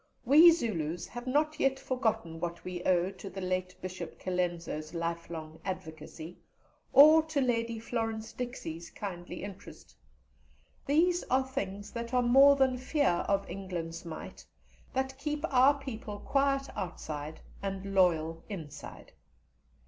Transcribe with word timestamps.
We 0.25 0.49
Zulus 0.49 1.05
have 1.09 1.27
not 1.27 1.59
yet 1.59 1.77
forgotten 1.79 2.39
what 2.39 2.63
we 2.63 2.81
owe 2.85 3.11
to 3.11 3.29
the 3.29 3.39
late 3.39 3.75
Bishop 3.83 4.19
Colenso's 4.19 4.95
lifelong 4.95 5.59
advocacy, 5.63 6.39
or 6.91 7.21
to 7.27 7.39
Lady 7.39 7.77
Florence 7.77 8.33
Dixie's 8.33 8.89
kindly 8.89 9.43
interest. 9.43 9.95
These 10.87 11.23
are 11.29 11.45
things 11.47 11.91
that 11.91 12.15
are 12.15 12.23
more 12.23 12.55
than 12.55 12.79
fear 12.79 13.23
of 13.29 13.47
England's 13.47 14.03
might, 14.03 14.43
that 14.91 15.19
keep 15.19 15.45
our 15.53 15.77
people 15.77 16.17
quiet 16.21 16.75
outside 16.75 17.41
and 17.61 17.93
loyal 17.93 18.43
inside. 18.49 19.11